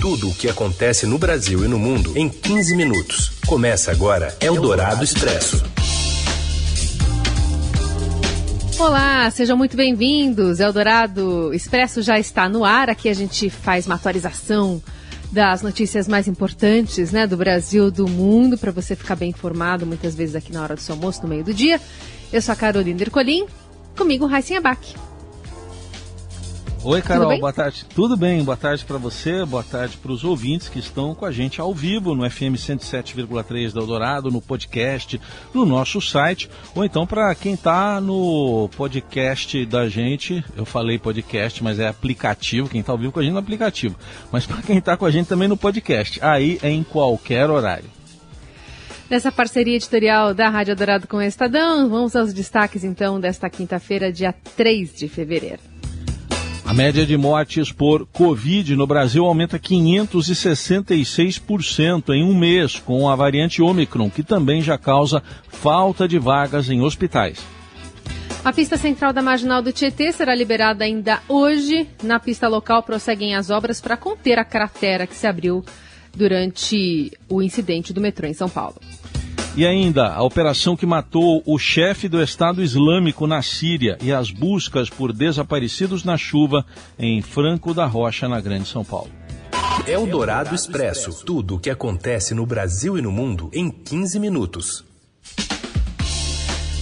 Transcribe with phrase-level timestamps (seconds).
[0.00, 3.32] Tudo o que acontece no Brasil e no mundo em 15 minutos.
[3.46, 5.62] Começa agora Eldorado Expresso.
[8.78, 10.58] Olá, sejam muito bem-vindos.
[10.58, 12.88] Eldorado Expresso já está no ar.
[12.88, 14.82] Aqui a gente faz uma atualização
[15.30, 20.14] das notícias mais importantes né, do Brasil, do mundo, para você ficar bem informado, muitas
[20.14, 21.78] vezes aqui na hora do seu almoço, no meio do dia.
[22.32, 23.44] Eu sou a Carolina Ercolim,
[23.94, 24.94] comigo Raíssen Abac.
[26.82, 27.84] Oi, Carol, boa tarde.
[27.94, 28.42] Tudo bem?
[28.42, 31.74] Boa tarde para você, boa tarde para os ouvintes que estão com a gente ao
[31.74, 35.20] vivo no FM 107,3 da Eldorado, no podcast,
[35.52, 41.62] no nosso site, ou então para quem está no podcast da gente, eu falei podcast,
[41.62, 43.96] mas é aplicativo, quem está ao vivo com a gente no aplicativo,
[44.32, 47.90] mas para quem está com a gente também no podcast, aí é em qualquer horário.
[49.10, 54.10] Nessa parceria editorial da Rádio Eldorado com o Estadão, vamos aos destaques então desta quinta-feira,
[54.10, 55.69] dia 3 de fevereiro.
[56.70, 63.16] A média de mortes por Covid no Brasil aumenta 566% em um mês com a
[63.16, 67.44] variante Omicron, que também já causa falta de vagas em hospitais.
[68.44, 71.88] A pista central da Marginal do Tietê será liberada ainda hoje.
[72.04, 75.64] Na pista local prosseguem as obras para conter a cratera que se abriu
[76.16, 78.76] durante o incidente do metrô em São Paulo.
[79.60, 84.30] E ainda a operação que matou o chefe do Estado Islâmico na Síria e as
[84.30, 86.64] buscas por desaparecidos na chuva
[86.98, 89.10] em Franco da Rocha, na Grande São Paulo.
[89.86, 91.26] É o Dourado Expresso.
[91.26, 94.82] Tudo o que acontece no Brasil e no mundo em 15 minutos.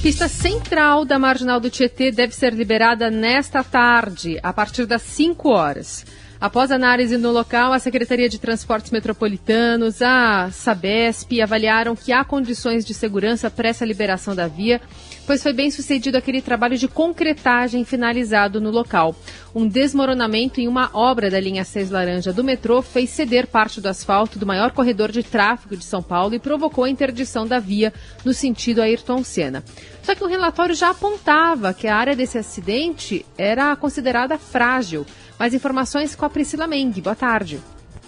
[0.00, 5.48] Pista central da Marginal do Tietê deve ser liberada nesta tarde, a partir das 5
[5.48, 6.06] horas.
[6.40, 12.84] Após análise no local, a Secretaria de Transportes Metropolitanos, a Sabesp, avaliaram que há condições
[12.84, 14.80] de segurança para essa liberação da via,
[15.28, 19.14] pois foi bem sucedido aquele trabalho de concretagem finalizado no local.
[19.54, 23.88] Um desmoronamento em uma obra da linha 6 laranja do metrô fez ceder parte do
[23.88, 27.92] asfalto do maior corredor de tráfego de São Paulo e provocou a interdição da via
[28.24, 29.62] no sentido Ayrton Senna.
[30.02, 35.04] Só que o relatório já apontava que a área desse acidente era considerada frágil.
[35.38, 37.02] Mais informações com a Priscila Meng.
[37.02, 37.60] Boa tarde.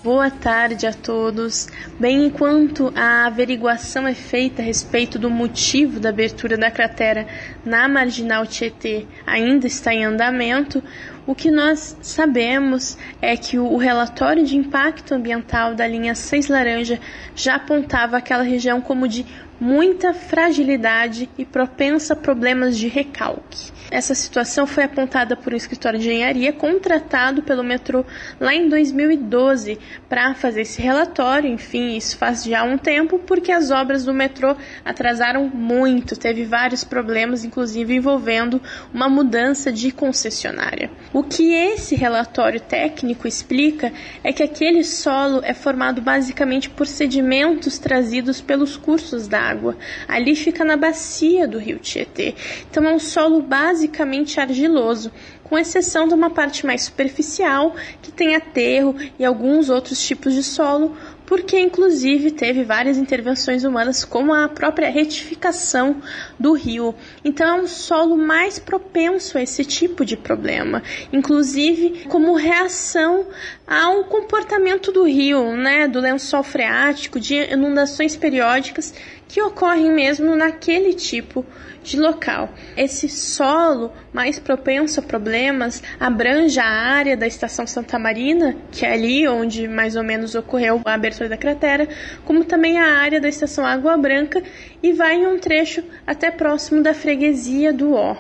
[0.02, 1.68] Boa tarde a todos.
[1.98, 7.26] Bem, enquanto a averiguação é feita a respeito do motivo da abertura da cratera
[7.66, 10.82] na marginal Tietê ainda está em andamento,
[11.26, 16.98] o que nós sabemos é que o relatório de impacto ambiental da linha 6 Laranja
[17.34, 19.26] já apontava aquela região como de
[19.60, 23.70] muita fragilidade e propensa a problemas de recalque.
[23.90, 28.04] Essa situação foi apontada por um escritório de engenharia contratado pelo metrô
[28.38, 31.50] lá em 2012 para fazer esse relatório.
[31.50, 36.84] Enfim, isso faz já um tempo, porque as obras do metrô atrasaram muito, teve vários
[36.84, 38.62] problemas, inclusive envolvendo
[38.94, 40.88] uma mudança de concessionária.
[41.12, 47.80] O que esse relatório técnico explica é que aquele solo é formado basicamente por sedimentos
[47.80, 49.76] trazidos pelos cursos d'água.
[50.06, 52.36] Ali fica na bacia do rio Tietê.
[52.70, 55.10] Então é um solo basicamente argiloso,
[55.42, 60.44] com exceção de uma parte mais superficial que tem aterro e alguns outros tipos de
[60.44, 60.96] solo,
[61.30, 66.02] porque inclusive teve várias intervenções humanas, como a própria retificação
[66.36, 66.92] do rio.
[67.24, 70.82] Então é um solo mais propenso a esse tipo de problema,
[71.12, 73.28] inclusive como reação
[73.70, 78.92] ao comportamento do rio, né, do lençol freático, de inundações periódicas
[79.28, 81.46] que ocorrem mesmo naquele tipo
[81.84, 82.48] de local.
[82.76, 88.92] Esse solo mais propenso a problemas abrange a área da estação Santa Marina, que é
[88.92, 91.88] ali onde mais ou menos ocorreu a abertura da cratera,
[92.24, 94.42] como também a área da estação Água Branca
[94.82, 98.16] e vai em um trecho até próximo da freguesia do Ó.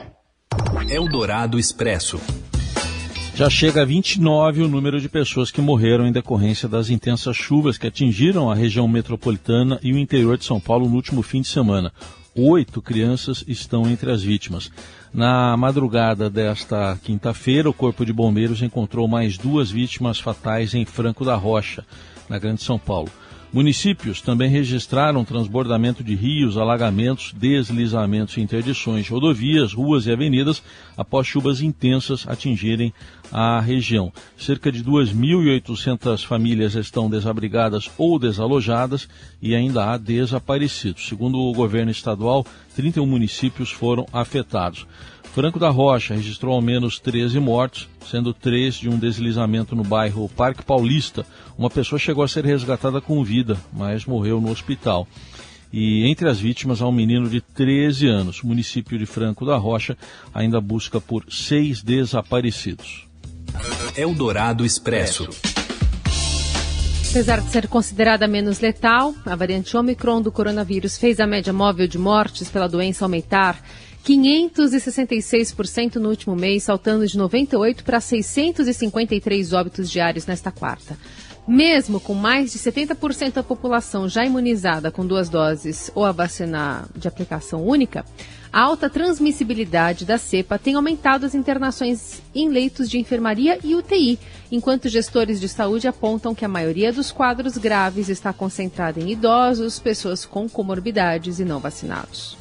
[0.88, 2.20] Eldorado Expresso.
[3.40, 7.78] Já chega a 29 o número de pessoas que morreram em decorrência das intensas chuvas
[7.78, 11.48] que atingiram a região metropolitana e o interior de São Paulo no último fim de
[11.48, 11.90] semana.
[12.34, 14.70] Oito crianças estão entre as vítimas.
[15.10, 21.24] Na madrugada desta quinta-feira, o Corpo de Bombeiros encontrou mais duas vítimas fatais em Franco
[21.24, 21.82] da Rocha,
[22.28, 23.08] na Grande São Paulo.
[23.52, 30.62] Municípios também registraram transbordamento de rios, alagamentos, deslizamentos e interdições de rodovias, ruas e avenidas
[30.96, 32.94] após chuvas intensas atingirem
[33.32, 34.12] a região.
[34.38, 39.08] Cerca de 2.800 famílias estão desabrigadas ou desalojadas
[39.42, 41.08] e ainda há desaparecidos.
[41.08, 42.46] Segundo o governo estadual,
[42.76, 44.86] 31 municípios foram afetados.
[45.24, 50.28] Franco da Rocha registrou ao menos 13 mortos, sendo três de um deslizamento no bairro
[50.28, 51.24] Parque Paulista.
[51.58, 55.06] Uma pessoa chegou a ser resgatada com vida, mas morreu no hospital.
[55.72, 58.42] E entre as vítimas há um menino de 13 anos.
[58.42, 59.96] O município de Franco da Rocha
[60.34, 63.06] ainda busca por seis desaparecidos.
[63.96, 65.28] Eldorado Expresso.
[67.10, 71.88] Apesar de ser considerada menos letal, a variante Omicron do coronavírus fez a média móvel
[71.88, 73.60] de mortes pela doença aumentar
[74.06, 80.96] 566% no último mês, saltando de 98 para 653 óbitos diários nesta quarta.
[81.46, 86.88] Mesmo com mais de 70% da população já imunizada com duas doses ou a vacina
[86.94, 88.04] de aplicação única,
[88.52, 94.18] a alta transmissibilidade da cepa tem aumentado as internações em leitos de enfermaria e UTI,
[94.50, 99.78] enquanto gestores de saúde apontam que a maioria dos quadros graves está concentrada em idosos,
[99.78, 102.36] pessoas com comorbidades e não vacinados.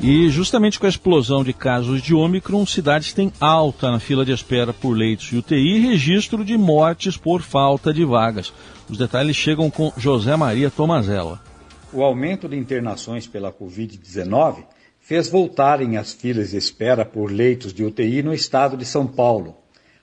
[0.00, 4.32] E justamente com a explosão de casos de Ômicron, cidades têm alta na fila de
[4.32, 8.52] espera por leitos de UTI e registro de mortes por falta de vagas.
[8.90, 11.40] Os detalhes chegam com José Maria Tomazella.
[11.92, 14.64] O aumento de internações pela Covid-19
[15.00, 19.56] fez voltarem as filas de espera por leitos de UTI no estado de São Paulo.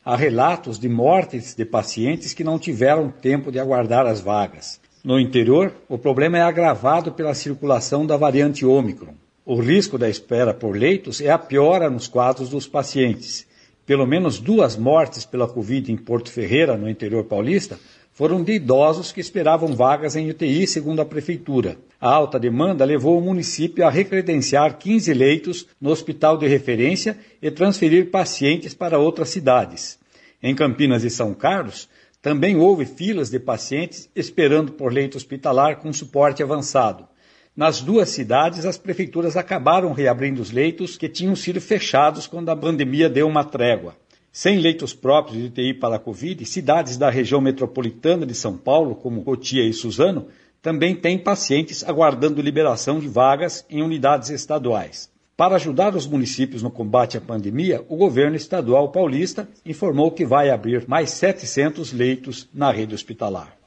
[0.03, 4.81] Há relatos de mortes de pacientes que não tiveram tempo de aguardar as vagas.
[5.03, 9.13] No interior, o problema é agravado pela circulação da variante Ômicron.
[9.45, 13.45] O risco da espera por leitos é a piora nos quadros dos pacientes.
[13.85, 17.77] Pelo menos duas mortes pela Covid em Porto Ferreira, no interior paulista,
[18.13, 21.77] foram de idosos que esperavam vagas em UTI, segundo a prefeitura.
[21.99, 27.51] A alta demanda levou o município a recredenciar 15 leitos no hospital de referência e
[27.51, 29.99] transferir pacientes para outras cidades.
[30.41, 31.89] Em Campinas e São Carlos,
[32.21, 37.11] também houve filas de pacientes esperando por leito hospitalar com suporte avançado.
[37.55, 42.55] Nas duas cidades, as prefeituras acabaram reabrindo os leitos que tinham sido fechados quando a
[42.55, 43.95] pandemia deu uma trégua.
[44.31, 48.95] Sem leitos próprios de UTI para a Covid, cidades da região metropolitana de São Paulo,
[48.95, 50.29] como Cotia e Suzano,
[50.63, 55.11] também têm pacientes aguardando liberação de vagas em unidades estaduais.
[55.37, 60.49] Para ajudar os municípios no combate à pandemia, o governo estadual paulista informou que vai
[60.49, 63.62] abrir mais 700 leitos na rede hospitalar.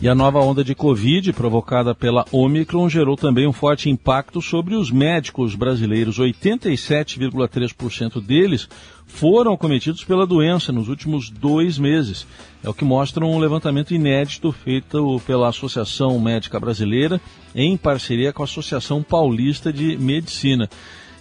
[0.00, 4.74] E a nova onda de Covid, provocada pela Omicron, gerou também um forte impacto sobre
[4.74, 6.18] os médicos brasileiros.
[6.18, 8.68] 87,3% deles
[9.06, 12.26] foram acometidos pela doença nos últimos dois meses.
[12.62, 17.18] É o que mostra um levantamento inédito feito pela Associação Médica Brasileira
[17.54, 20.68] em parceria com a Associação Paulista de Medicina.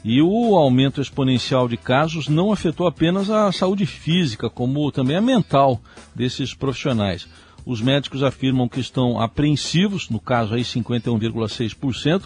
[0.04, 5.22] E o aumento exponencial de casos não afetou apenas a saúde física, como também a
[5.22, 5.80] mental
[6.14, 7.26] desses profissionais.
[7.66, 12.24] Os médicos afirmam que estão apreensivos, no caso aí 51,6%.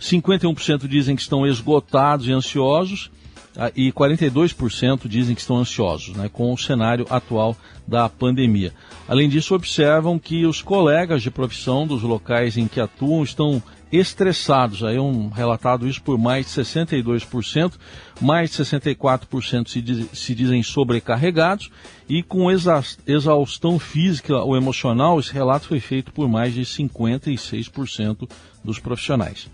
[0.00, 3.10] 51% dizem que estão esgotados e ansiosos
[3.56, 7.56] ah, e 42% dizem que estão ansiosos né, com o cenário atual
[7.86, 8.72] da pandemia.
[9.08, 14.84] Além disso, observam que os colegas de profissão dos locais em que atuam estão estressados.
[14.84, 17.72] Aí é um relatado isso por mais de 62%,
[18.20, 21.70] mais de 64% se, diz, se dizem sobrecarregados
[22.08, 28.28] e com exa, exaustão física ou emocional, esse relato foi feito por mais de 56%
[28.64, 29.48] dos profissionais.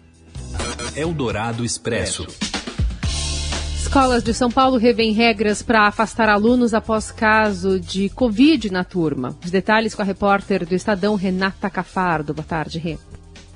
[0.94, 2.26] Eldorado Expresso.
[3.74, 9.34] Escolas de São Paulo revêem regras para afastar alunos após caso de Covid na turma.
[9.42, 12.34] Os detalhes com a repórter do Estadão, Renata Cafardo.
[12.34, 12.98] Boa tarde, Rê.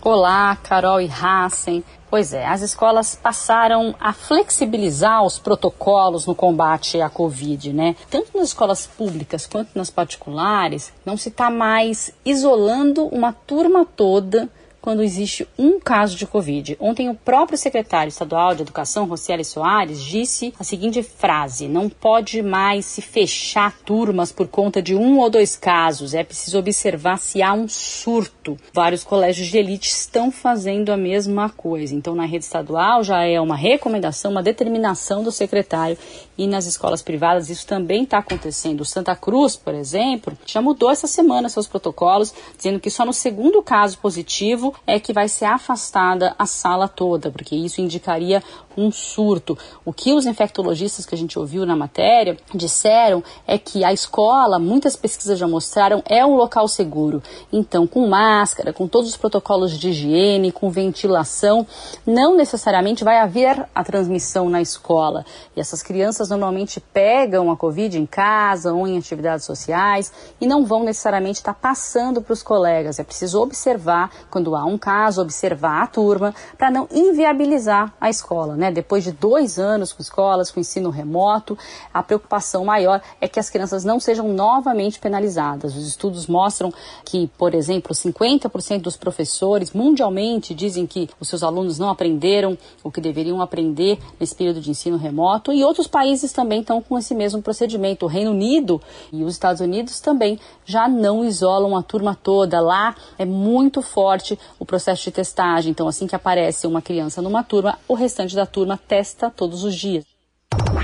[0.02, 1.84] Olá, Carol e Hassen.
[2.08, 7.94] Pois é, as escolas passaram a flexibilizar os protocolos no combate à Covid, né?
[8.10, 14.48] Tanto nas escolas públicas quanto nas particulares, não se está mais isolando uma turma toda
[14.80, 16.76] quando existe um caso de Covid.
[16.80, 22.42] Ontem, o próprio secretário estadual de Educação, Rocieli Soares, disse a seguinte frase: não pode
[22.42, 27.42] mais se fechar turmas por conta de um ou dois casos, é preciso observar se
[27.42, 28.56] há um surto.
[28.72, 31.94] Vários colégios de elite estão fazendo a mesma coisa.
[31.94, 35.98] Então, na rede estadual já é uma recomendação, uma determinação do secretário
[36.36, 38.80] e nas escolas privadas isso também está acontecendo.
[38.80, 43.12] O Santa Cruz, por exemplo, já mudou essa semana seus protocolos, dizendo que só no
[43.12, 48.42] segundo caso positivo é que vai ser afastada a sala toda, porque isso indicaria
[48.76, 49.56] um surto.
[49.84, 54.58] O que os infectologistas que a gente ouviu na matéria disseram é que a escola,
[54.58, 57.22] muitas pesquisas já mostraram, é um local seguro.
[57.52, 61.66] Então, com máscara, com todos os protocolos de higiene, com ventilação,
[62.06, 65.24] não necessariamente vai haver a transmissão na escola.
[65.56, 70.64] E essas crianças normalmente pegam a Covid em casa ou em atividades sociais e não
[70.64, 72.98] vão necessariamente estar passando para os colegas.
[72.98, 78.56] É preciso observar quando há um caso, observar a turma para não inviabilizar a escola
[78.60, 78.70] né?
[78.70, 81.58] Depois de dois anos com escolas, com ensino remoto,
[81.92, 85.74] a preocupação maior é que as crianças não sejam novamente penalizadas.
[85.74, 86.72] Os estudos mostram
[87.04, 92.90] que, por exemplo, 50% dos professores mundialmente dizem que os seus alunos não aprenderam o
[92.90, 97.14] que deveriam aprender nesse período de ensino remoto e outros países também estão com esse
[97.14, 98.04] mesmo procedimento.
[98.04, 102.60] O Reino Unido e os Estados Unidos também já não isolam a turma toda.
[102.60, 105.70] Lá é muito forte o processo de testagem.
[105.70, 109.74] Então, assim que aparece uma criança numa turma, o restante da turma testa todos os
[109.74, 110.04] dias.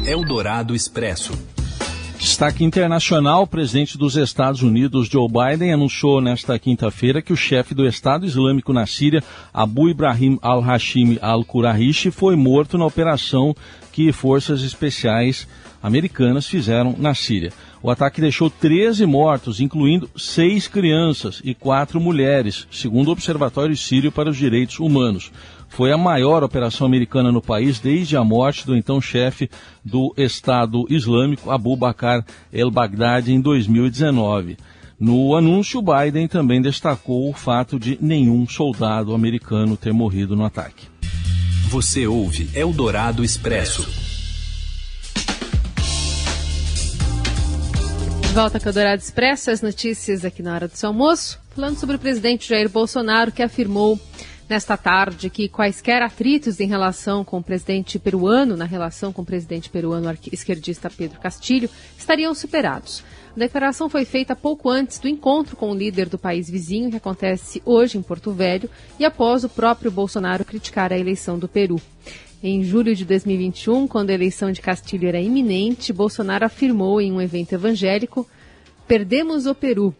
[0.06, 1.32] Eldorado Expresso.
[2.18, 7.75] Destaque internacional: o presidente dos Estados Unidos, Joe Biden, anunciou nesta quinta-feira que o chefe
[7.75, 13.54] do Estado Islâmico na Síria, Abu Ibrahim al-Hashim al-Qurahishi, foi morto na operação
[13.92, 15.46] que forças especiais
[15.82, 17.52] americanas fizeram na Síria.
[17.82, 24.11] O ataque deixou 13 mortos, incluindo seis crianças e quatro mulheres, segundo o Observatório Sírio
[24.11, 25.30] para os Direitos Humanos.
[25.76, 29.50] Foi a maior operação americana no país desde a morte do então chefe
[29.85, 34.56] do Estado Islâmico, Abu Bakr el-Baghdadi, em 2019.
[34.99, 40.87] No anúncio, Biden também destacou o fato de nenhum soldado americano ter morrido no ataque.
[41.68, 43.87] Você ouve Eldorado Expresso.
[48.37, 51.97] volta com o Dourado Expresso, as notícias aqui na hora do seu almoço, falando sobre
[51.97, 53.99] o presidente Jair Bolsonaro, que afirmou
[54.48, 59.26] nesta tarde que quaisquer atritos em relação com o presidente peruano, na relação com o
[59.26, 63.02] presidente peruano esquerdista Pedro Castilho, estariam superados.
[63.36, 66.96] A declaração foi feita pouco antes do encontro com o líder do país vizinho, que
[66.96, 71.80] acontece hoje em Porto Velho, e após o próprio Bolsonaro criticar a eleição do Peru.
[72.42, 77.20] Em julho de 2021, quando a eleição de Castilho era iminente, Bolsonaro afirmou em um
[77.20, 78.26] evento evangélico:
[78.86, 79.94] Perdemos o Peru.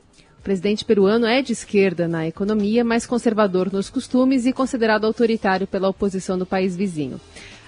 [0.47, 5.89] Presidente peruano é de esquerda na economia, mas conservador nos costumes e considerado autoritário pela
[5.89, 7.21] oposição do país vizinho.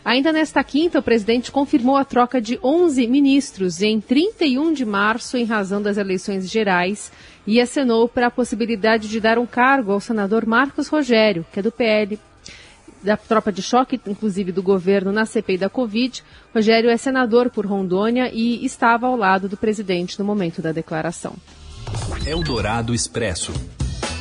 [0.04, 5.36] Ainda nesta quinta, o presidente confirmou a troca de 11 ministros em 31 de março,
[5.36, 7.10] em razão das eleições gerais,
[7.44, 11.62] e acenou para a possibilidade de dar um cargo ao senador Marcos Rogério, que é
[11.64, 12.16] do PL,
[13.02, 16.22] da tropa de choque, inclusive do governo na CPI da Covid.
[16.54, 21.34] Rogério é senador por Rondônia e estava ao lado do presidente no momento da declaração.
[22.26, 23.52] Eldorado Expresso.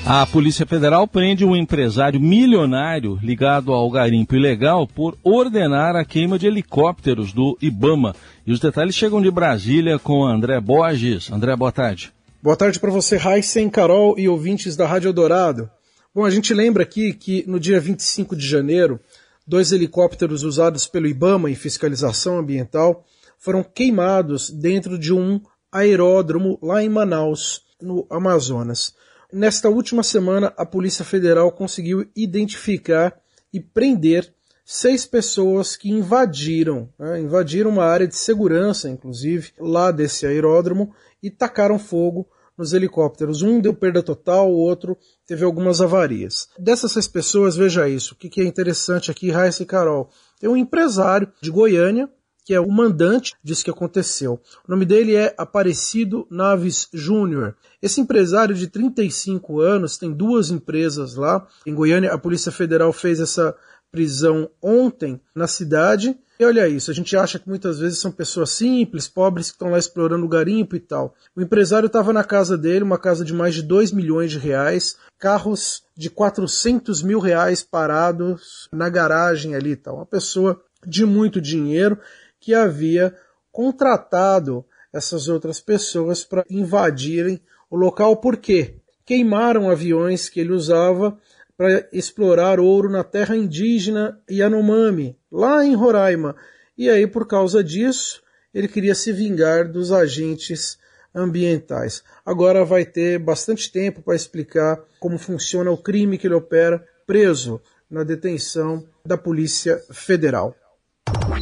[0.05, 6.39] A Polícia Federal prende um empresário milionário ligado ao garimpo ilegal por ordenar a queima
[6.39, 8.15] de helicópteros do Ibama.
[8.45, 11.29] E os detalhes chegam de Brasília com André Borges.
[11.29, 12.13] André, boa tarde.
[12.41, 15.69] Boa tarde para você, Heisen, Carol e ouvintes da Rádio Eldorado.
[16.15, 18.99] Bom, a gente lembra aqui que no dia 25 de janeiro,
[19.45, 23.03] dois helicópteros usados pelo IBAMA em fiscalização ambiental
[23.37, 25.41] foram queimados dentro de um
[25.77, 28.95] aeródromo lá em Manaus, no Amazonas.
[29.31, 33.15] Nesta última semana, a Polícia Federal conseguiu identificar
[33.53, 34.33] e prender
[34.65, 41.29] seis pessoas que invadiram, né, invadiram uma área de segurança, inclusive, lá desse aeródromo e
[41.29, 43.41] tacaram fogo nos helicópteros.
[43.41, 46.49] Um deu perda total, o outro teve algumas avarias.
[46.57, 50.09] Dessas seis pessoas, veja isso, o que é interessante aqui, Raíssa e Carol.
[50.39, 52.09] Tem um empresário de Goiânia,
[52.47, 54.39] que é o mandante disso que aconteceu.
[54.65, 57.57] O nome dele é Aparecido Naves Júnior.
[57.81, 61.45] Esse empresário de 35 anos tem duas empresas lá.
[61.65, 63.53] Em Goiânia, a Polícia Federal fez essa
[63.91, 68.51] prisão ontem na cidade e olha isso, a gente acha que muitas vezes são pessoas
[68.51, 71.15] simples, pobres, que estão lá explorando o garimpo e tal.
[71.35, 74.95] O empresário estava na casa dele, uma casa de mais de 2 milhões de reais,
[75.17, 79.95] carros de 400 mil reais parados na garagem ali e tal.
[79.95, 81.99] Uma pessoa de muito dinheiro
[82.39, 83.15] que havia
[83.51, 88.17] contratado essas outras pessoas para invadirem o local.
[88.17, 88.75] Por quê?
[89.05, 91.17] Queimaram aviões que ele usava
[91.55, 96.35] para explorar ouro na terra indígena Yanomami, lá em Roraima.
[96.77, 98.21] E aí, por causa disso,
[98.53, 100.77] ele queria se vingar dos agentes
[101.13, 102.03] ambientais.
[102.23, 107.59] Agora vai ter bastante tempo para explicar como funciona o crime que ele opera, preso
[107.89, 110.55] na detenção da Polícia Federal.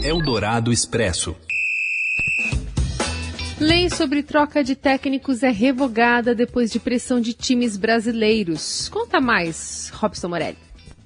[0.03, 1.35] Eldorado Expresso.
[3.59, 8.89] Lei sobre troca de técnicos é revogada depois de pressão de times brasileiros.
[8.89, 10.57] Conta mais, Robson Morelli.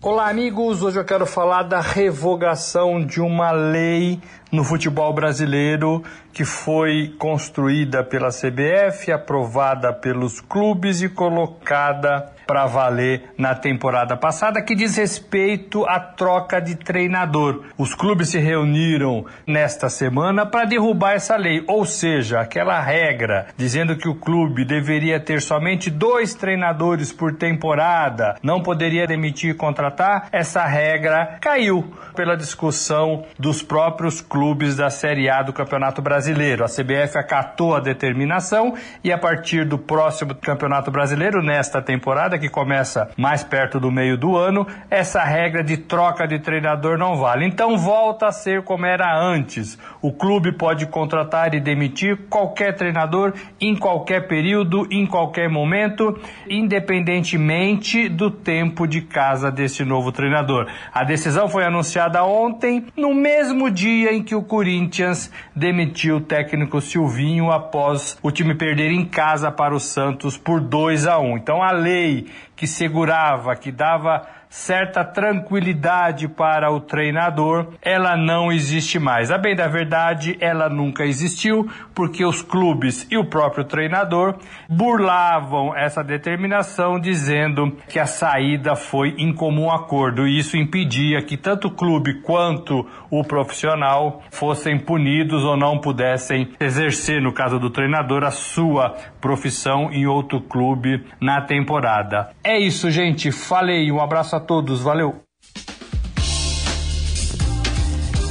[0.01, 0.81] Olá, amigos.
[0.81, 4.19] Hoje eu quero falar da revogação de uma lei
[4.51, 6.01] no futebol brasileiro
[6.31, 14.60] que foi construída pela CBF, aprovada pelos clubes e colocada para valer na temporada passada,
[14.60, 17.65] que diz respeito à troca de treinador.
[17.77, 23.96] Os clubes se reuniram nesta semana para derrubar essa lei, ou seja, aquela regra dizendo
[23.96, 30.29] que o clube deveria ter somente dois treinadores por temporada, não poderia demitir e contratar,
[30.32, 36.65] essa regra caiu pela discussão dos próprios clubes da Série A do Campeonato Brasileiro.
[36.65, 42.50] A CBF acatou a determinação e a partir do próximo Campeonato Brasileiro, nesta temporada, que
[42.50, 47.46] começa mais perto do meio do ano, essa regra de troca de treinador não vale.
[47.46, 49.77] Então volta a ser como era antes.
[50.01, 56.17] O clube pode contratar e demitir qualquer treinador em qualquer período, em qualquer momento,
[56.50, 60.67] independentemente do tempo de casa desse novo treinador.
[60.93, 66.81] A decisão foi anunciada ontem, no mesmo dia em que o Corinthians demitiu o técnico
[66.81, 71.38] Silvinho após o time perder em casa para o Santos por 2 a 1.
[71.38, 78.98] Então a lei que segurava, que dava certa tranquilidade para o treinador, ela não existe
[78.98, 79.29] mais.
[79.29, 84.36] A bem da verdade, ela nunca existiu, porque os clubes e o próprio treinador
[84.68, 91.38] burlavam essa determinação, dizendo que a saída foi em comum acordo, e isso impedia que
[91.38, 97.70] tanto o clube quanto o profissional fossem punidos ou não pudessem exercer, no caso do
[97.70, 102.32] treinador, a sua profissão em outro clube na temporada.
[102.44, 103.32] É isso, gente.
[103.32, 103.91] Falei.
[103.91, 104.79] Um abraço a todos.
[104.81, 105.22] Valeu.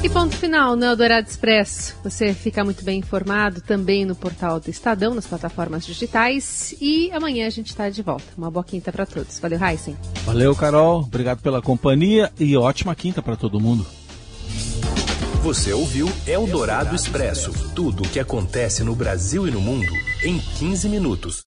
[0.01, 1.97] E ponto final no Eldorado Expresso.
[2.05, 6.75] Você fica muito bem informado também no portal do Estadão, nas plataformas digitais.
[6.81, 8.25] E amanhã a gente está de volta.
[8.37, 9.41] Uma boa quinta para todos.
[9.41, 9.97] Valeu, Heisen.
[10.25, 11.01] Valeu, Carol.
[11.01, 13.85] Obrigado pela companhia e ótima quinta para todo mundo.
[15.43, 20.89] Você ouviu Eldorado Expresso tudo o que acontece no Brasil e no mundo em 15
[20.89, 21.37] minutos.